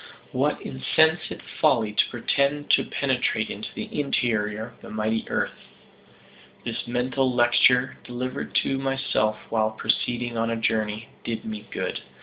what 0.31 0.59
insensate 0.63 1.41
folly 1.59 1.91
to 1.93 2.01
pretend 2.09 2.67
to 2.71 2.85
penetrate 2.85 3.49
into 3.51 3.67
the 3.75 3.99
interior 3.99 4.67
of 4.69 4.81
the 4.81 4.89
mighty 4.89 5.29
earth! 5.29 5.51
This 6.65 6.87
mental 6.87 7.31
lecture 7.35 7.97
delivered 8.03 8.55
to 8.63 8.79
myself 8.79 9.35
while 9.51 9.69
proceeding 9.69 10.39
on 10.39 10.49
a 10.49 10.55
journey, 10.55 11.07
did 11.23 11.45
me 11.45 11.67
good. 11.71 11.99